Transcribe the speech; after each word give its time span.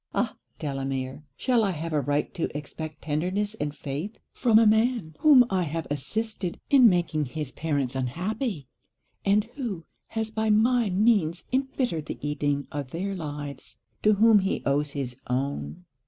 Ah! 0.15 0.35
Delamere! 0.57 1.25
shall 1.37 1.63
I 1.63 1.69
have 1.73 1.93
a 1.93 2.01
right 2.01 2.33
to 2.33 2.49
expect 2.57 3.03
tenderness 3.03 3.53
and 3.59 3.71
faith 3.75 4.17
from 4.31 4.57
a 4.57 4.65
man 4.65 5.15
whom 5.19 5.45
I 5.51 5.61
have 5.61 5.85
assisted 5.91 6.59
in 6.71 6.89
making 6.89 7.25
his 7.25 7.51
parents 7.51 7.93
unhappy; 7.95 8.67
and 9.25 9.43
who 9.57 9.85
has 10.07 10.31
by 10.31 10.49
my 10.49 10.89
means 10.89 11.43
embittered 11.53 12.07
the 12.07 12.17
evening 12.27 12.65
of 12.71 12.89
their 12.89 13.13
lives 13.13 13.77
to 14.01 14.13
whom 14.15 14.39
he 14.39 14.63
owes 14.65 14.89
his 14.89 15.19
own? 15.27 15.85